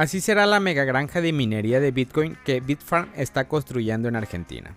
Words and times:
Así 0.00 0.22
será 0.22 0.46
la 0.46 0.60
mega 0.60 0.84
granja 0.84 1.20
de 1.20 1.30
minería 1.30 1.78
de 1.78 1.90
Bitcoin 1.90 2.38
que 2.42 2.62
Bitfarm 2.62 3.10
está 3.16 3.48
construyendo 3.48 4.08
en 4.08 4.16
Argentina. 4.16 4.74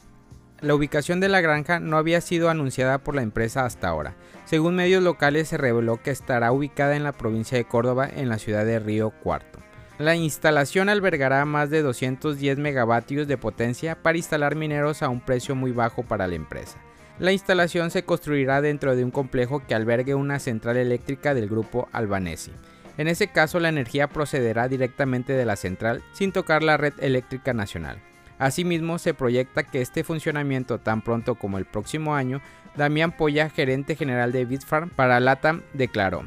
La 0.59 0.75
ubicación 0.75 1.21
de 1.21 1.29
la 1.29 1.39
granja 1.39 1.79
no 1.79 1.95
había 1.95 2.19
sido 2.19 2.49
anunciada 2.49 2.97
por 2.97 3.15
la 3.15 3.21
empresa 3.21 3.63
hasta 3.63 3.87
ahora. 3.87 4.15
Según 4.43 4.75
medios 4.75 5.01
locales 5.01 5.47
se 5.47 5.55
reveló 5.55 6.03
que 6.03 6.11
estará 6.11 6.51
ubicada 6.51 6.97
en 6.97 7.03
la 7.03 7.13
provincia 7.13 7.57
de 7.57 7.63
Córdoba 7.63 8.09
en 8.13 8.27
la 8.27 8.37
ciudad 8.37 8.65
de 8.65 8.79
Río 8.79 9.11
Cuarto. 9.11 9.59
La 9.97 10.13
instalación 10.17 10.89
albergará 10.89 11.45
más 11.45 11.69
de 11.69 11.83
210 11.83 12.57
megavatios 12.57 13.25
de 13.25 13.37
potencia 13.37 13.95
para 13.95 14.17
instalar 14.17 14.57
mineros 14.57 15.03
a 15.03 15.07
un 15.07 15.21
precio 15.21 15.55
muy 15.55 15.71
bajo 15.71 16.03
para 16.03 16.27
la 16.27 16.35
empresa. 16.35 16.79
La 17.17 17.31
instalación 17.31 17.91
se 17.91 18.03
construirá 18.03 18.59
dentro 18.59 18.93
de 18.93 19.05
un 19.05 19.11
complejo 19.11 19.63
que 19.65 19.73
albergue 19.73 20.15
una 20.15 20.39
central 20.39 20.75
eléctrica 20.75 21.33
del 21.33 21.47
grupo 21.47 21.87
Albanesi. 21.93 22.51
En 22.97 23.07
ese 23.07 23.27
caso 23.27 23.59
la 23.59 23.69
energía 23.69 24.07
procederá 24.07 24.67
directamente 24.67 25.33
de 25.33 25.45
la 25.45 25.55
central 25.55 26.03
sin 26.13 26.31
tocar 26.31 26.63
la 26.63 26.77
red 26.77 26.93
eléctrica 26.99 27.53
nacional. 27.53 27.97
Asimismo, 28.39 28.99
se 28.99 29.13
proyecta 29.13 29.63
que 29.63 29.81
este 29.81 30.03
funcionamiento 30.03 30.79
tan 30.79 31.01
pronto 31.01 31.35
como 31.35 31.57
el 31.57 31.65
próximo 31.65 32.15
año, 32.15 32.41
Damián 32.75 33.11
Polla, 33.15 33.49
gerente 33.49 33.95
general 33.95 34.31
de 34.31 34.45
Bitfarm 34.45 34.89
para 34.89 35.19
LATAM, 35.19 35.61
declaró 35.73 36.23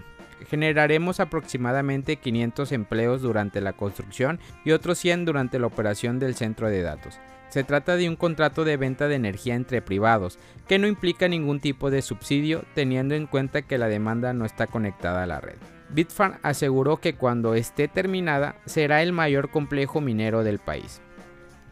generaremos 0.48 1.20
aproximadamente 1.20 2.16
500 2.16 2.72
empleos 2.72 3.22
durante 3.22 3.60
la 3.60 3.72
construcción 3.72 4.38
y 4.64 4.72
otros 4.72 4.98
100 4.98 5.24
durante 5.24 5.58
la 5.58 5.66
operación 5.66 6.18
del 6.18 6.34
centro 6.34 6.68
de 6.68 6.82
datos. 6.82 7.18
Se 7.48 7.64
trata 7.64 7.96
de 7.96 8.08
un 8.08 8.16
contrato 8.16 8.64
de 8.64 8.76
venta 8.76 9.08
de 9.08 9.14
energía 9.14 9.54
entre 9.54 9.80
privados, 9.80 10.38
que 10.68 10.78
no 10.78 10.86
implica 10.86 11.28
ningún 11.28 11.60
tipo 11.60 11.90
de 11.90 12.02
subsidio 12.02 12.64
teniendo 12.74 13.14
en 13.14 13.26
cuenta 13.26 13.62
que 13.62 13.78
la 13.78 13.88
demanda 13.88 14.32
no 14.32 14.44
está 14.44 14.66
conectada 14.66 15.22
a 15.22 15.26
la 15.26 15.40
red. 15.40 15.56
Bitfarm 15.90 16.38
aseguró 16.42 16.98
que 16.98 17.14
cuando 17.14 17.54
esté 17.54 17.88
terminada 17.88 18.56
será 18.66 19.02
el 19.02 19.12
mayor 19.12 19.50
complejo 19.50 20.00
minero 20.00 20.44
del 20.44 20.58
país. 20.58 21.00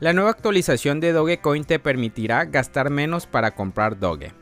La 0.00 0.12
nueva 0.12 0.30
actualización 0.30 1.00
de 1.00 1.12
Dogecoin 1.12 1.65
te 1.65 1.79
permitirá 1.79 2.45
gastar 2.45 2.90
menos 2.90 3.26
para 3.26 3.52
comprar 3.52 3.98
Doge. 3.98 4.32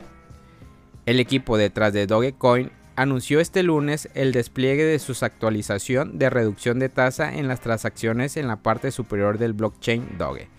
El 1.05 1.19
equipo 1.19 1.57
detrás 1.57 1.93
de 1.93 2.07
Dogecoin 2.07 2.71
anunció 2.95 3.39
este 3.39 3.63
lunes 3.63 4.09
el 4.13 4.31
despliegue 4.31 4.83
de 4.83 4.99
su 4.99 5.13
actualización 5.23 6.17
de 6.17 6.29
reducción 6.29 6.79
de 6.79 6.89
tasa 6.89 7.33
en 7.33 7.47
las 7.47 7.61
transacciones 7.61 8.37
en 8.37 8.47
la 8.47 8.57
parte 8.57 8.91
superior 8.91 9.37
del 9.37 9.53
blockchain 9.53 10.17
Doge. 10.17 10.49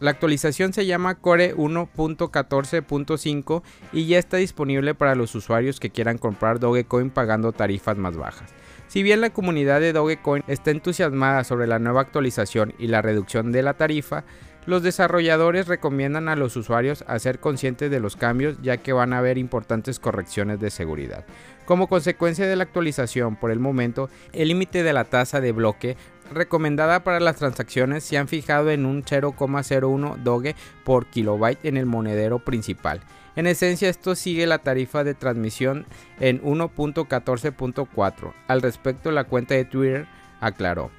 La 0.00 0.12
actualización 0.12 0.72
se 0.72 0.86
llama 0.86 1.16
Core 1.16 1.56
1.14.5 1.56 3.62
y 3.92 4.06
ya 4.06 4.18
está 4.18 4.36
disponible 4.36 4.94
para 4.94 5.16
los 5.16 5.34
usuarios 5.34 5.80
que 5.80 5.90
quieran 5.90 6.18
comprar 6.18 6.60
Dogecoin 6.60 7.10
pagando 7.10 7.52
tarifas 7.52 7.96
más 7.96 8.16
bajas. 8.16 8.54
Si 8.86 9.02
bien 9.02 9.20
la 9.20 9.30
comunidad 9.30 9.80
de 9.80 9.92
Dogecoin 9.92 10.44
está 10.46 10.70
entusiasmada 10.70 11.42
sobre 11.42 11.66
la 11.66 11.80
nueva 11.80 12.00
actualización 12.00 12.74
y 12.78 12.86
la 12.86 13.02
reducción 13.02 13.50
de 13.50 13.62
la 13.62 13.74
tarifa, 13.74 14.24
los 14.66 14.82
desarrolladores 14.82 15.66
recomiendan 15.66 16.28
a 16.28 16.36
los 16.36 16.54
usuarios 16.54 17.02
a 17.06 17.18
ser 17.18 17.40
conscientes 17.40 17.90
de 17.90 18.00
los 18.00 18.16
cambios 18.16 18.58
ya 18.60 18.76
que 18.76 18.92
van 18.92 19.14
a 19.14 19.18
haber 19.18 19.38
importantes 19.38 19.98
correcciones 19.98 20.60
de 20.60 20.70
seguridad. 20.70 21.24
Como 21.64 21.86
consecuencia 21.86 22.46
de 22.46 22.54
la 22.54 22.64
actualización 22.64 23.36
por 23.36 23.50
el 23.50 23.60
momento, 23.60 24.10
el 24.32 24.48
límite 24.48 24.82
de 24.82 24.92
la 24.92 25.04
tasa 25.04 25.40
de 25.40 25.52
bloque 25.52 25.96
recomendada 26.30 27.04
para 27.04 27.20
las 27.20 27.36
transacciones 27.36 28.04
se 28.04 28.18
han 28.18 28.28
fijado 28.28 28.70
en 28.70 28.86
un 28.86 29.04
0,01 29.04 30.16
Doge 30.16 30.54
por 30.84 31.06
kilobyte 31.06 31.64
en 31.64 31.76
el 31.76 31.86
monedero 31.86 32.38
principal. 32.38 33.00
En 33.36 33.46
esencia 33.46 33.88
esto 33.88 34.14
sigue 34.14 34.46
la 34.46 34.58
tarifa 34.58 35.04
de 35.04 35.14
transmisión 35.14 35.86
en 36.18 36.42
1.14.4. 36.42 38.32
Al 38.48 38.62
respecto 38.62 39.12
la 39.12 39.24
cuenta 39.24 39.54
de 39.54 39.64
Twitter 39.64 40.06
aclaró. 40.40 40.90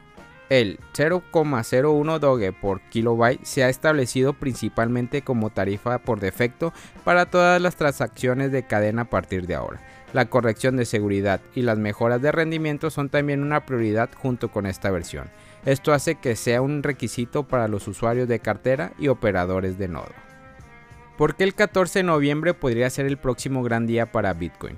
El 0.50 0.80
0,01 0.94 2.18
Doge 2.18 2.52
por 2.54 2.82
kilobyte 2.82 3.46
se 3.46 3.64
ha 3.64 3.70
establecido 3.70 4.34
principalmente 4.34 5.22
como 5.22 5.52
tarifa 5.52 6.00
por 6.00 6.20
defecto 6.20 6.74
para 7.04 7.28
todas 7.28 7.62
las 7.62 7.76
transacciones 7.76 8.52
de 8.52 8.66
cadena 8.66 9.04
a 9.04 9.10
partir 9.10 9.46
de 9.46 9.54
ahora. 9.54 9.80
La 10.12 10.26
corrección 10.26 10.76
de 10.76 10.86
seguridad 10.86 11.40
y 11.54 11.62
las 11.62 11.78
mejoras 11.78 12.20
de 12.24 12.32
rendimiento 12.32 12.90
son 12.90 13.10
también 13.10 13.44
una 13.44 13.68
prioridad 13.68 14.10
junto 14.18 14.50
con 14.50 14.66
esta 14.66 14.90
versión. 14.90 15.30
Esto 15.66 15.94
hace 15.94 16.16
que 16.16 16.36
sea 16.36 16.64
un 16.64 16.82
requisito 16.82 17.48
para 17.48 17.68
los 17.68 17.88
usuarios 17.88 18.28
de 18.28 18.40
cartera 18.40 18.94
y 18.98 19.10
operadores 19.10 19.78
de 19.78 19.88
nodo. 19.88 20.10
¿Por 21.16 21.36
qué 21.36 21.44
el 21.44 21.54
14 21.54 22.00
de 22.00 22.04
noviembre 22.04 22.56
podría 22.56 22.90
ser 22.90 23.06
el 23.06 23.18
próximo 23.18 23.62
gran 23.62 23.86
día 23.86 24.12
para 24.12 24.34
Bitcoin? 24.34 24.78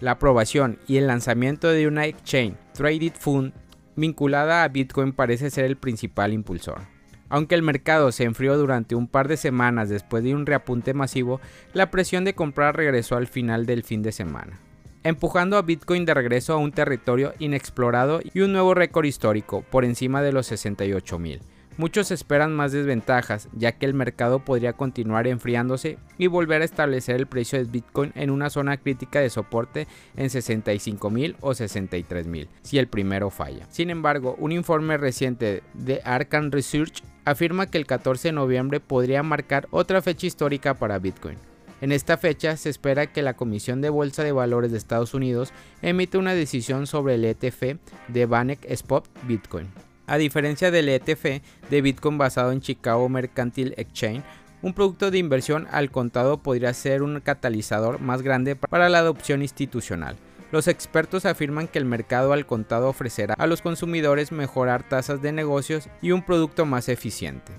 La 0.00 0.12
aprobación 0.12 0.78
y 0.88 0.96
el 0.96 1.06
lanzamiento 1.06 1.68
de 1.68 1.86
una 1.86 2.06
exchange, 2.06 2.56
Traded 2.72 3.12
Fund, 3.12 3.52
vinculada 4.00 4.64
a 4.64 4.68
Bitcoin 4.68 5.12
parece 5.12 5.50
ser 5.50 5.66
el 5.66 5.76
principal 5.76 6.32
impulsor. 6.32 6.80
Aunque 7.28 7.54
el 7.54 7.62
mercado 7.62 8.10
se 8.10 8.24
enfrió 8.24 8.58
durante 8.58 8.96
un 8.96 9.06
par 9.06 9.28
de 9.28 9.36
semanas 9.36 9.88
después 9.88 10.24
de 10.24 10.34
un 10.34 10.46
reapunte 10.46 10.94
masivo, 10.94 11.40
la 11.74 11.90
presión 11.90 12.24
de 12.24 12.34
comprar 12.34 12.76
regresó 12.76 13.16
al 13.16 13.28
final 13.28 13.66
del 13.66 13.84
fin 13.84 14.02
de 14.02 14.10
semana, 14.10 14.58
empujando 15.04 15.56
a 15.56 15.62
Bitcoin 15.62 16.04
de 16.04 16.14
regreso 16.14 16.54
a 16.54 16.56
un 16.56 16.72
territorio 16.72 17.32
inexplorado 17.38 18.20
y 18.34 18.40
un 18.40 18.52
nuevo 18.52 18.74
récord 18.74 19.04
histórico 19.04 19.62
por 19.70 19.84
encima 19.84 20.22
de 20.22 20.32
los 20.32 20.50
68.000. 20.50 21.40
Muchos 21.80 22.10
esperan 22.10 22.54
más 22.54 22.72
desventajas, 22.72 23.48
ya 23.54 23.72
que 23.72 23.86
el 23.86 23.94
mercado 23.94 24.40
podría 24.40 24.74
continuar 24.74 25.26
enfriándose 25.26 25.96
y 26.18 26.26
volver 26.26 26.60
a 26.60 26.66
establecer 26.66 27.16
el 27.16 27.26
precio 27.26 27.58
de 27.58 27.64
Bitcoin 27.64 28.12
en 28.16 28.28
una 28.28 28.50
zona 28.50 28.76
crítica 28.76 29.20
de 29.20 29.30
soporte 29.30 29.88
en 30.14 30.26
65.000 30.26 31.36
o 31.40 31.52
63.000, 31.52 32.48
si 32.60 32.76
el 32.76 32.86
primero 32.86 33.30
falla. 33.30 33.64
Sin 33.70 33.88
embargo, 33.88 34.36
un 34.38 34.52
informe 34.52 34.98
reciente 34.98 35.62
de 35.72 36.02
Arcan 36.04 36.52
Research 36.52 37.02
afirma 37.24 37.64
que 37.66 37.78
el 37.78 37.86
14 37.86 38.28
de 38.28 38.32
noviembre 38.32 38.80
podría 38.80 39.22
marcar 39.22 39.66
otra 39.70 40.02
fecha 40.02 40.26
histórica 40.26 40.74
para 40.74 40.98
Bitcoin. 40.98 41.38
En 41.80 41.92
esta 41.92 42.18
fecha 42.18 42.58
se 42.58 42.68
espera 42.68 43.06
que 43.06 43.22
la 43.22 43.36
Comisión 43.36 43.80
de 43.80 43.88
Bolsa 43.88 44.22
de 44.22 44.32
Valores 44.32 44.70
de 44.70 44.76
Estados 44.76 45.14
Unidos 45.14 45.54
emita 45.80 46.18
una 46.18 46.34
decisión 46.34 46.86
sobre 46.86 47.14
el 47.14 47.24
ETF 47.24 47.78
de 48.08 48.26
Banek 48.26 48.66
Spot 48.70 49.08
Bitcoin. 49.26 49.68
A 50.10 50.18
diferencia 50.18 50.72
del 50.72 50.88
ETF 50.88 51.40
de 51.70 51.82
Bitcoin 51.82 52.18
basado 52.18 52.50
en 52.50 52.60
Chicago 52.60 53.08
Mercantile 53.08 53.74
Exchange, 53.76 54.24
un 54.60 54.74
producto 54.74 55.12
de 55.12 55.18
inversión 55.18 55.68
al 55.70 55.92
contado 55.92 56.38
podría 56.42 56.74
ser 56.74 57.02
un 57.02 57.20
catalizador 57.20 58.00
más 58.00 58.20
grande 58.20 58.56
para 58.56 58.88
la 58.88 58.98
adopción 58.98 59.40
institucional. 59.40 60.16
Los 60.50 60.66
expertos 60.66 61.26
afirman 61.26 61.68
que 61.68 61.78
el 61.78 61.84
mercado 61.84 62.32
al 62.32 62.44
contado 62.44 62.88
ofrecerá 62.88 63.34
a 63.34 63.46
los 63.46 63.62
consumidores 63.62 64.32
mejorar 64.32 64.82
tasas 64.82 65.22
de 65.22 65.30
negocios 65.30 65.88
y 66.02 66.10
un 66.10 66.22
producto 66.22 66.66
más 66.66 66.88
eficiente. 66.88 67.52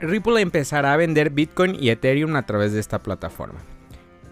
Ripple 0.00 0.40
empezará 0.40 0.92
a 0.92 0.96
vender 0.96 1.30
Bitcoin 1.30 1.76
y 1.78 1.90
Ethereum 1.90 2.34
a 2.34 2.44
través 2.44 2.72
de 2.72 2.80
esta 2.80 2.98
plataforma. 2.98 3.60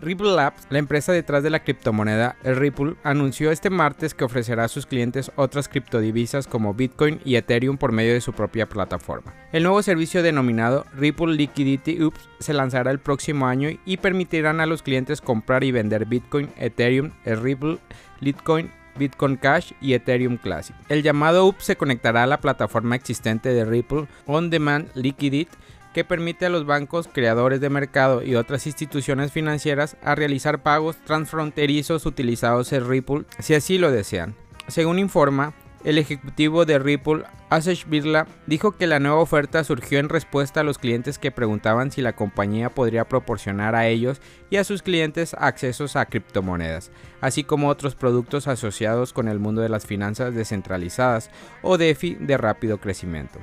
Ripple 0.00 0.34
Labs, 0.34 0.66
la 0.70 0.78
empresa 0.78 1.12
detrás 1.12 1.42
de 1.42 1.50
la 1.50 1.62
criptomoneda 1.62 2.36
Ripple, 2.44 2.96
anunció 3.02 3.50
este 3.50 3.70
martes 3.70 4.14
que 4.14 4.24
ofrecerá 4.24 4.64
a 4.64 4.68
sus 4.68 4.86
clientes 4.86 5.30
otras 5.36 5.68
criptodivisas 5.68 6.46
como 6.46 6.74
Bitcoin 6.74 7.20
y 7.24 7.36
Ethereum 7.36 7.76
por 7.76 7.92
medio 7.92 8.14
de 8.14 8.20
su 8.20 8.32
propia 8.32 8.68
plataforma. 8.68 9.34
El 9.52 9.62
nuevo 9.62 9.82
servicio 9.82 10.22
denominado 10.22 10.84
Ripple 10.94 11.34
Liquidity 11.34 12.02
Ups 12.02 12.28
se 12.38 12.52
lanzará 12.52 12.90
el 12.90 12.98
próximo 12.98 13.46
año 13.46 13.70
y 13.84 13.96
permitirán 13.96 14.60
a 14.60 14.66
los 14.66 14.82
clientes 14.82 15.20
comprar 15.20 15.64
y 15.64 15.72
vender 15.72 16.06
Bitcoin, 16.06 16.50
Ethereum, 16.56 17.12
Ripple, 17.24 17.78
Litecoin 18.20 18.70
Bitcoin 18.98 19.36
Cash 19.36 19.72
y 19.80 19.92
Ethereum 19.92 20.38
Classic. 20.38 20.74
El 20.88 21.02
llamado 21.02 21.46
UP 21.46 21.58
se 21.60 21.76
conectará 21.76 22.22
a 22.22 22.26
la 22.26 22.40
plataforma 22.40 22.96
existente 22.96 23.50
de 23.50 23.64
Ripple 23.64 24.06
On 24.26 24.50
Demand 24.50 24.88
Liquidity 24.94 25.48
que 25.96 26.04
permite 26.04 26.44
a 26.44 26.50
los 26.50 26.66
bancos, 26.66 27.08
creadores 27.10 27.58
de 27.62 27.70
mercado 27.70 28.22
y 28.22 28.34
otras 28.34 28.66
instituciones 28.66 29.32
financieras 29.32 29.96
a 30.02 30.14
realizar 30.14 30.62
pagos 30.62 30.98
transfronterizos 31.06 32.04
utilizados 32.04 32.70
en 32.74 32.86
Ripple 32.86 33.24
si 33.38 33.54
así 33.54 33.78
lo 33.78 33.90
desean. 33.90 34.34
Según 34.68 34.98
informa, 34.98 35.54
el 35.84 35.96
ejecutivo 35.96 36.66
de 36.66 36.78
Ripple, 36.78 37.22
Ashish 37.48 37.86
Birla, 37.86 38.26
dijo 38.46 38.72
que 38.72 38.86
la 38.86 39.00
nueva 39.00 39.20
oferta 39.20 39.64
surgió 39.64 39.98
en 39.98 40.10
respuesta 40.10 40.60
a 40.60 40.64
los 40.64 40.76
clientes 40.76 41.18
que 41.18 41.30
preguntaban 41.30 41.90
si 41.90 42.02
la 42.02 42.14
compañía 42.14 42.68
podría 42.68 43.08
proporcionar 43.08 43.74
a 43.74 43.86
ellos 43.86 44.20
y 44.50 44.56
a 44.56 44.64
sus 44.64 44.82
clientes 44.82 45.32
accesos 45.38 45.96
a 45.96 46.04
criptomonedas, 46.04 46.90
así 47.22 47.42
como 47.42 47.68
otros 47.68 47.94
productos 47.94 48.48
asociados 48.48 49.14
con 49.14 49.28
el 49.28 49.38
mundo 49.38 49.62
de 49.62 49.70
las 49.70 49.86
finanzas 49.86 50.34
descentralizadas 50.34 51.30
o 51.62 51.78
DeFi 51.78 52.16
de 52.16 52.36
rápido 52.36 52.76
crecimiento. 52.76 53.38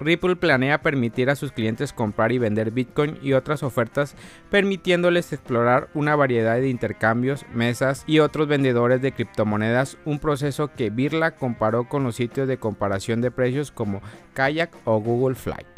Ripple 0.00 0.36
planea 0.36 0.82
permitir 0.82 1.30
a 1.30 1.36
sus 1.36 1.52
clientes 1.52 1.92
comprar 1.92 2.32
y 2.32 2.38
vender 2.38 2.70
Bitcoin 2.70 3.18
y 3.22 3.32
otras 3.32 3.62
ofertas, 3.62 4.14
permitiéndoles 4.50 5.32
explorar 5.32 5.88
una 5.94 6.16
variedad 6.16 6.56
de 6.56 6.68
intercambios, 6.68 7.44
mesas 7.52 8.04
y 8.06 8.18
otros 8.18 8.48
vendedores 8.48 9.02
de 9.02 9.12
criptomonedas, 9.12 9.98
un 10.04 10.18
proceso 10.18 10.70
que 10.74 10.90
Birla 10.90 11.32
comparó 11.32 11.88
con 11.88 12.04
los 12.04 12.16
sitios 12.16 12.48
de 12.48 12.58
comparación 12.58 13.20
de 13.20 13.30
precios 13.30 13.70
como 13.70 14.02
Kayak 14.34 14.74
o 14.84 15.00
Google 15.00 15.34
Flight. 15.34 15.73